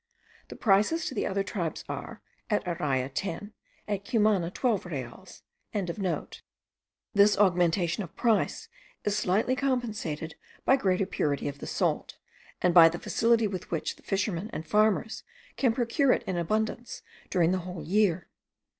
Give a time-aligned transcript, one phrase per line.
[0.47, 3.53] The prices to the other tribes are, at Araya ten,
[3.87, 5.43] at Cumana twelve reals.)
[7.13, 8.67] This augmentation of price
[9.03, 10.33] is slightly compensated
[10.65, 12.17] by greater purity of the salt,
[12.63, 15.23] and by the facility with which the fishermen and farmers
[15.55, 18.27] can procure it in abundance during the whole year.